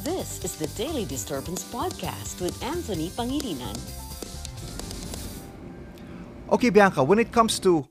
This 0.00 0.40
is 0.40 0.56
the 0.56 0.64
Daily 0.80 1.04
Disturbance 1.04 1.60
Podcast 1.68 2.40
with 2.40 2.56
Anthony 2.64 3.12
Pangilinan. 3.12 3.76
Okay, 6.48 6.72
Bianca, 6.72 7.04
when 7.04 7.20
it 7.20 7.28
comes 7.28 7.60
to 7.60 7.84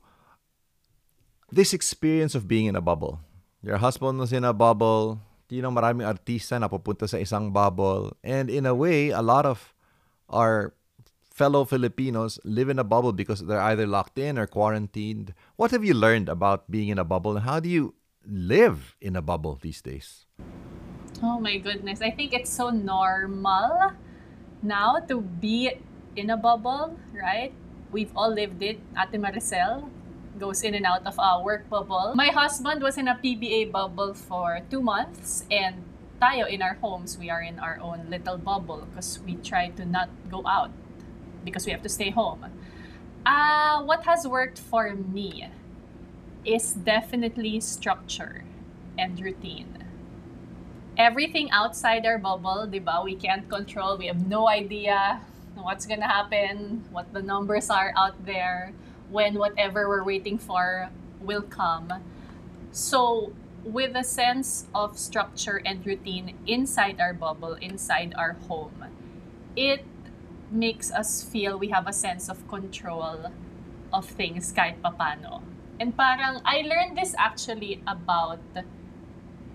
this 1.53 1.69
experience 1.69 2.33
of 2.33 2.49
being 2.49 2.65
in 2.65 2.74
a 2.74 2.81
bubble, 2.81 3.22
your 3.62 3.78
husband 3.78 4.17
was 4.17 4.33
in 4.33 4.42
a 4.42 4.58
bubble, 4.58 5.22
you 5.53 5.62
know, 5.62 5.69
maraming 5.69 6.01
artista 6.01 6.58
na 6.58 6.65
pupunta 6.65 7.06
sa 7.06 7.22
isang 7.22 7.53
bubble, 7.53 8.17
and 8.26 8.49
in 8.49 8.65
a 8.65 8.73
way, 8.73 9.13
a 9.13 9.21
lot 9.21 9.46
of 9.46 9.78
our 10.33 10.73
fellow 11.29 11.62
Filipinos 11.62 12.41
live 12.41 12.73
in 12.73 12.81
a 12.81 12.87
bubble 12.87 13.13
because 13.13 13.46
they're 13.46 13.62
either 13.69 13.85
locked 13.85 14.17
in 14.17 14.41
or 14.41 14.49
quarantined. 14.49 15.37
What 15.62 15.69
have 15.78 15.85
you 15.85 15.94
learned 15.94 16.26
about 16.26 16.73
being 16.73 16.89
in 16.89 16.98
a 16.98 17.05
bubble, 17.05 17.38
and 17.38 17.45
how 17.45 17.62
do 17.62 17.70
you 17.70 17.94
live 18.26 18.98
in 18.98 19.13
a 19.13 19.21
bubble 19.21 19.62
these 19.62 19.85
days? 19.85 20.26
Oh 21.22 21.39
my 21.39 21.57
goodness. 21.57 22.02
I 22.02 22.12
think 22.12 22.34
it's 22.34 22.49
so 22.49 22.70
normal 22.70 23.91
now 24.62 24.99
to 25.07 25.21
be 25.21 25.71
in 26.16 26.30
a 26.30 26.38
bubble, 26.38 26.98
right? 27.13 27.52
We've 27.91 28.12
all 28.16 28.31
lived 28.31 28.62
it. 28.63 28.80
Ate 28.95 29.20
Maricel 29.20 29.90
goes 30.40 30.63
in 30.63 30.76
and 30.76 30.85
out 30.85 31.05
of 31.05 31.16
a 31.20 31.43
work 31.43 31.70
bubble. 31.70 32.13
My 32.16 32.27
husband 32.27 32.81
was 32.81 32.98
in 32.98 33.07
a 33.07 33.16
PBA 33.16 33.71
bubble 33.71 34.13
for 34.13 34.62
two 34.70 34.81
months 34.81 35.43
and 35.52 35.84
tayo 36.21 36.48
in 36.48 36.62
our 36.62 36.76
homes, 36.76 37.17
we 37.17 37.29
are 37.29 37.41
in 37.41 37.59
our 37.59 37.79
own 37.81 38.07
little 38.09 38.38
bubble 38.38 38.88
because 38.90 39.20
we 39.26 39.35
try 39.35 39.70
to 39.70 39.85
not 39.85 40.09
go 40.29 40.45
out 40.45 40.71
because 41.43 41.65
we 41.65 41.71
have 41.71 41.81
to 41.84 41.90
stay 41.90 42.12
home. 42.12 42.45
Uh, 43.26 43.84
what 43.84 44.04
has 44.05 44.27
worked 44.27 44.59
for 44.59 44.93
me 44.95 45.48
is 46.45 46.73
definitely 46.73 47.59
structure 47.59 48.43
and 48.98 49.20
routine. 49.20 49.88
Everything 50.99 51.49
outside 51.52 52.05
our 52.05 52.17
bubble, 52.17 52.67
diba, 52.67 53.02
we 53.05 53.16
can't 53.16 53.48
control. 53.48 53.96
We 53.98 54.07
have 54.07 54.27
no 54.27 54.49
idea 54.49 55.21
what's 55.55 55.85
gonna 55.85 56.12
happen, 56.12 56.84
what 56.91 57.13
the 57.13 57.21
numbers 57.21 57.70
are 57.70 57.93
out 57.96 58.26
there, 58.26 58.73
when 59.10 59.40
whatever 59.40 59.88
we're 59.88 60.04
waiting 60.04 60.38
for 60.38 60.90
will 61.21 61.41
come. 61.41 62.04
So, 62.73 63.32
with 63.63 63.96
a 63.96 64.04
sense 64.04 64.68
of 64.76 65.00
structure 65.00 65.62
and 65.64 65.86
routine 65.86 66.36
inside 66.46 67.00
our 67.00 67.14
bubble, 67.14 67.54
inside 67.54 68.14
our 68.18 68.34
home, 68.52 68.84
it 69.56 69.86
makes 70.52 70.92
us 70.92 71.23
feel 71.23 71.58
we 71.58 71.70
have 71.70 71.88
a 71.88 71.94
sense 71.94 72.28
of 72.28 72.45
control 72.50 73.32
of 73.94 74.06
things 74.06 74.52
kahit 74.52 74.84
papano. 74.84 75.44
And 75.80 75.95
parang, 75.95 76.44
I 76.44 76.68
learned 76.68 76.98
this 76.98 77.16
actually 77.18 77.82
about 77.88 78.44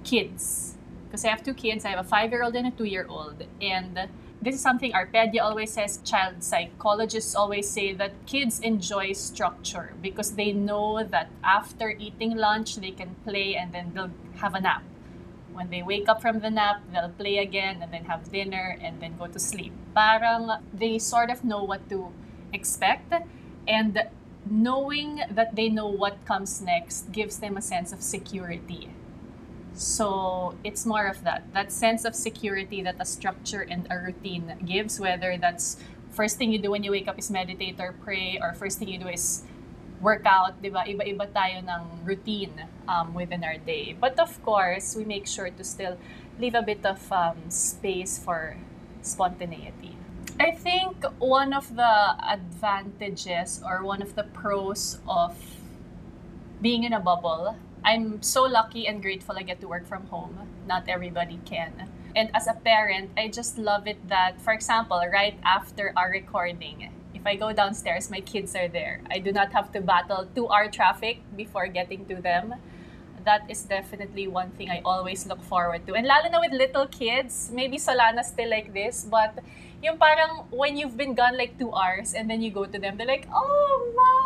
kids. 0.04 0.76
Because 1.14 1.26
I 1.26 1.30
have 1.30 1.44
two 1.44 1.54
kids, 1.54 1.84
I 1.84 1.90
have 1.90 2.00
a 2.00 2.08
five-year-old 2.08 2.56
and 2.56 2.66
a 2.66 2.70
two-year-old. 2.72 3.44
And 3.62 4.08
this 4.42 4.56
is 4.56 4.60
something 4.60 4.90
Arpedia 4.90 5.42
always 5.42 5.70
says, 5.72 6.00
child 6.02 6.42
psychologists 6.42 7.36
always 7.36 7.70
say 7.70 7.92
that 7.92 8.26
kids 8.26 8.58
enjoy 8.58 9.12
structure 9.12 9.94
because 10.02 10.32
they 10.32 10.50
know 10.50 11.04
that 11.04 11.30
after 11.44 11.90
eating 11.90 12.36
lunch, 12.36 12.74
they 12.74 12.90
can 12.90 13.14
play 13.22 13.54
and 13.54 13.72
then 13.72 13.92
they'll 13.94 14.10
have 14.38 14.56
a 14.56 14.60
nap. 14.60 14.82
When 15.52 15.70
they 15.70 15.84
wake 15.84 16.08
up 16.08 16.20
from 16.20 16.40
the 16.40 16.50
nap, 16.50 16.82
they'll 16.92 17.10
play 17.10 17.38
again 17.38 17.78
and 17.80 17.92
then 17.92 18.06
have 18.06 18.32
dinner 18.32 18.76
and 18.82 19.00
then 19.00 19.16
go 19.16 19.28
to 19.28 19.38
sleep. 19.38 19.72
Parang 19.94 20.50
they 20.72 20.98
sort 20.98 21.30
of 21.30 21.44
know 21.44 21.62
what 21.62 21.88
to 21.90 22.10
expect 22.52 23.14
and 23.68 24.02
knowing 24.50 25.20
that 25.30 25.54
they 25.54 25.68
know 25.68 25.86
what 25.86 26.24
comes 26.24 26.60
next 26.60 27.12
gives 27.12 27.38
them 27.38 27.56
a 27.56 27.62
sense 27.62 27.92
of 27.92 28.02
security. 28.02 28.90
So 29.74 30.54
it's 30.62 30.86
more 30.86 31.06
of 31.06 31.22
that, 31.24 31.42
that 31.52 31.72
sense 31.72 32.04
of 32.04 32.14
security 32.14 32.82
that 32.82 32.96
a 33.00 33.04
structure 33.04 33.62
and 33.62 33.86
a 33.90 33.98
routine 33.98 34.54
gives, 34.64 35.00
whether 35.00 35.36
that's 35.36 35.76
first 36.12 36.38
thing 36.38 36.52
you 36.52 36.58
do 36.58 36.70
when 36.70 36.84
you 36.84 36.92
wake 36.92 37.08
up 37.08 37.18
is 37.18 37.30
meditate 37.30 37.80
or 37.80 37.94
pray, 38.04 38.38
or 38.40 38.54
first 38.54 38.78
thing 38.78 38.88
you 38.88 38.98
do 38.98 39.08
is 39.08 39.42
workout, 40.00 40.62
di 40.62 40.70
ba? 40.70 40.84
Iba-iba 40.86 41.26
tayo 41.34 41.58
ng 41.58 42.06
routine 42.06 42.68
um, 42.86 43.14
within 43.14 43.42
our 43.42 43.58
day. 43.58 43.96
But 43.98 44.18
of 44.20 44.30
course, 44.44 44.94
we 44.94 45.04
make 45.04 45.26
sure 45.26 45.50
to 45.50 45.64
still 45.64 45.98
leave 46.38 46.54
a 46.54 46.62
bit 46.62 46.86
of 46.86 47.00
um, 47.10 47.50
space 47.50 48.18
for 48.18 48.56
spontaneity. 49.02 49.96
I 50.38 50.50
think 50.50 51.02
one 51.18 51.52
of 51.52 51.74
the 51.74 52.14
advantages 52.22 53.62
or 53.64 53.82
one 53.82 54.02
of 54.02 54.14
the 54.14 54.24
pros 54.24 54.98
of 55.08 55.34
being 56.60 56.82
in 56.82 56.92
a 56.92 57.00
bubble, 57.00 57.56
I'm 57.84 58.22
so 58.22 58.44
lucky 58.44 58.88
and 58.88 59.02
grateful 59.02 59.36
I 59.36 59.42
get 59.42 59.60
to 59.60 59.68
work 59.68 59.86
from 59.86 60.06
home. 60.06 60.38
Not 60.66 60.88
everybody 60.88 61.38
can. 61.44 61.90
And 62.16 62.30
as 62.34 62.46
a 62.46 62.54
parent, 62.54 63.10
I 63.16 63.28
just 63.28 63.58
love 63.58 63.86
it 63.86 64.08
that, 64.08 64.40
for 64.40 64.52
example, 64.52 65.02
right 65.12 65.36
after 65.44 65.92
our 65.96 66.10
recording, 66.10 66.90
if 67.12 67.26
I 67.26 67.36
go 67.36 67.52
downstairs, 67.52 68.10
my 68.10 68.20
kids 68.20 68.54
are 68.56 68.68
there. 68.68 69.00
I 69.10 69.18
do 69.18 69.32
not 69.32 69.52
have 69.52 69.72
to 69.72 69.80
battle 69.80 70.28
two 70.34 70.48
hour 70.48 70.68
traffic 70.68 71.20
before 71.36 71.66
getting 71.68 72.06
to 72.06 72.16
them. 72.16 72.54
That 73.24 73.50
is 73.50 73.62
definitely 73.64 74.28
one 74.28 74.50
thing 74.50 74.70
I 74.70 74.80
always 74.84 75.26
look 75.26 75.42
forward 75.42 75.86
to. 75.86 75.94
And 75.94 76.06
lalo 76.06 76.28
na 76.28 76.40
with 76.40 76.52
little 76.52 76.86
kids, 76.86 77.50
maybe 77.52 77.78
Solana 77.78 78.24
still 78.24 78.50
like 78.50 78.72
this, 78.72 79.04
but 79.08 79.40
yung 79.82 79.96
parang 79.96 80.44
when 80.50 80.76
you've 80.76 80.96
been 80.96 81.14
gone 81.14 81.36
like 81.36 81.58
two 81.58 81.72
hours 81.72 82.12
and 82.12 82.28
then 82.28 82.40
you 82.40 82.50
go 82.50 82.64
to 82.64 82.78
them, 82.78 82.96
they're 82.96 83.08
like, 83.08 83.26
oh, 83.32 83.92
mommy! 83.96 84.23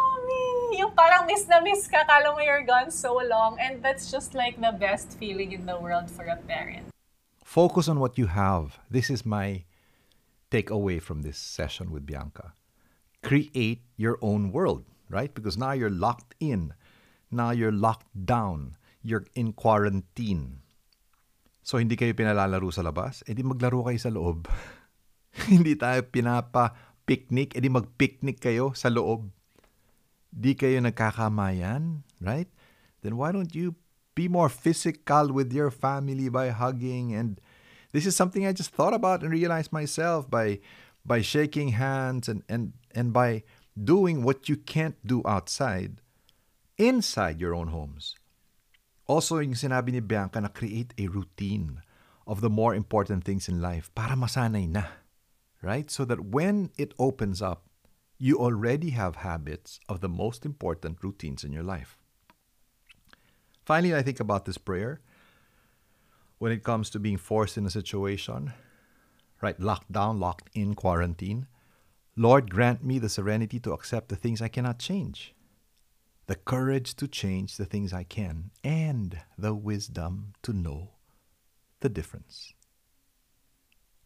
Yung 0.81 0.93
parang 0.93 1.25
miss 1.25 1.49
na 1.49 1.61
miss 1.65 1.89
ka, 1.89 2.05
kala 2.05 2.37
mo 2.37 2.41
you're 2.45 2.67
gone 2.67 2.91
so 2.93 3.17
long. 3.17 3.57
And 3.57 3.81
that's 3.81 4.11
just 4.13 4.35
like 4.35 4.61
the 4.61 4.73
best 4.77 5.17
feeling 5.17 5.53
in 5.53 5.65
the 5.65 5.81
world 5.81 6.11
for 6.11 6.29
a 6.29 6.37
parent. 6.37 6.93
Focus 7.45 7.89
on 7.89 8.01
what 8.01 8.21
you 8.21 8.29
have. 8.29 8.77
This 8.91 9.09
is 9.09 9.25
my 9.25 9.65
takeaway 10.53 11.01
from 11.01 11.23
this 11.25 11.41
session 11.41 11.91
with 11.91 12.05
Bianca. 12.05 12.53
Create 13.25 13.81
your 13.97 14.21
own 14.21 14.53
world, 14.53 14.85
right? 15.09 15.33
Because 15.33 15.57
now 15.57 15.73
you're 15.73 15.93
locked 15.93 16.37
in. 16.41 16.77
Now 17.33 17.51
you're 17.51 17.73
locked 17.73 18.13
down. 18.13 18.77
You're 19.01 19.25
in 19.35 19.57
quarantine. 19.57 20.61
So 21.65 21.77
hindi 21.77 22.01
kayo 22.01 22.17
pinalalaro 22.17 22.73
sa 22.73 22.81
labas, 22.81 23.21
edi 23.29 23.45
maglaro 23.45 23.85
kayo 23.85 24.01
sa 24.01 24.09
loob. 24.09 24.49
hindi 25.53 25.77
tayo 25.77 26.01
pinapa-picnic, 26.01 27.53
edi 27.61 27.69
mag-picnic 27.69 28.41
kayo 28.41 28.73
sa 28.73 28.89
loob. 28.89 29.29
Di 30.39 30.55
kayo 30.55 30.79
nagkakamayan, 30.79 32.07
right? 32.23 32.47
Then 33.03 33.19
why 33.19 33.35
don't 33.35 33.51
you 33.55 33.75
be 34.15 34.31
more 34.31 34.49
physical 34.49 35.35
with 35.35 35.51
your 35.51 35.71
family 35.71 36.31
by 36.31 36.55
hugging 36.55 37.15
and 37.15 37.43
this 37.91 38.07
is 38.07 38.15
something 38.15 38.47
I 38.47 38.53
just 38.53 38.71
thought 38.71 38.95
about 38.95 39.23
and 39.23 39.31
realized 39.31 39.73
myself 39.73 40.31
by 40.31 40.59
by 41.07 41.23
shaking 41.23 41.75
hands 41.75 42.31
and 42.31 42.43
and 42.47 42.75
and 42.95 43.15
by 43.15 43.43
doing 43.75 44.23
what 44.23 44.49
you 44.49 44.59
can't 44.59 44.99
do 45.07 45.23
outside 45.27 46.03
inside 46.79 47.41
your 47.41 47.55
own 47.55 47.69
homes. 47.75 48.15
Also, 49.09 49.41
yung 49.41 49.57
sinabi 49.57 49.95
ni 49.95 50.03
Bianca 50.03 50.39
na 50.39 50.53
create 50.53 50.93
a 50.99 51.09
routine 51.09 51.81
of 52.29 52.45
the 52.45 52.53
more 52.53 52.77
important 52.77 53.25
things 53.25 53.49
in 53.49 53.63
life 53.63 53.89
para 53.97 54.15
masanay 54.15 54.69
na. 54.69 54.85
Right? 55.59 55.91
So 55.91 56.05
that 56.07 56.23
when 56.23 56.71
it 56.79 56.95
opens 57.01 57.43
up, 57.43 57.67
you 58.19 58.39
already 58.39 58.91
have 58.91 59.17
habits 59.17 59.79
of 59.89 60.01
the 60.01 60.09
most 60.09 60.45
important 60.45 60.99
routines 61.03 61.45
in 61.45 61.53
your 61.53 61.63
life. 61.63 61.97
Finally, 63.65 63.95
I 63.95 64.03
think 64.03 64.19
about 64.19 64.45
this 64.45 64.59
prayer 64.59 65.01
when 66.39 66.53
it 66.53 66.65
comes 66.65 66.91
to 66.91 66.99
being 66.99 67.17
forced 67.17 67.57
in 67.57 67.67
a 67.67 67.71
situation, 67.71 68.53
right? 69.41 69.59
Locked 69.61 69.93
down, 69.93 70.19
locked 70.19 70.51
in, 70.55 70.75
quarantine. 70.75 71.47
Lord, 72.17 72.51
grant 72.51 72.85
me 72.85 72.99
the 72.99 73.09
serenity 73.09 73.61
to 73.61 73.73
accept 73.73 74.09
the 74.09 74.17
things 74.17 74.43
I 74.43 74.49
cannot 74.49 74.81
change, 74.81 75.35
the 76.27 76.35
courage 76.35 76.95
to 76.97 77.07
change 77.07 77.57
the 77.57 77.67
things 77.67 77.93
I 77.93 78.03
can, 78.03 78.51
and 78.65 79.21
the 79.37 79.55
wisdom 79.55 80.33
to 80.43 80.53
know 80.53 80.91
the 81.81 81.89
difference. 81.89 82.55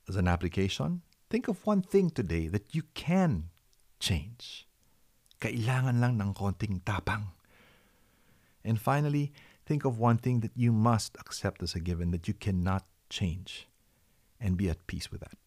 As 0.07 0.17
an 0.17 0.29
application, 0.29 1.01
think 1.31 1.49
of 1.49 1.65
one 1.65 1.81
thing 1.81 2.11
today 2.11 2.49
that 2.49 2.75
you 2.75 2.83
can 2.95 3.49
change. 4.03 4.67
Kailangan 5.39 6.03
lang 6.03 6.19
ng 6.19 6.35
konting 6.35 6.83
tapang. 6.83 7.31
And 8.67 8.79
finally, 8.83 9.31
think 9.63 9.87
of 9.87 10.03
one 10.03 10.19
thing 10.19 10.43
that 10.43 10.55
you 10.59 10.75
must 10.75 11.15
accept 11.23 11.63
as 11.63 11.79
a 11.79 11.83
given 11.83 12.11
that 12.11 12.27
you 12.27 12.35
cannot 12.35 12.83
change 13.07 13.71
and 14.43 14.59
be 14.59 14.67
at 14.67 14.87
peace 14.91 15.15
with 15.15 15.23
that. 15.23 15.39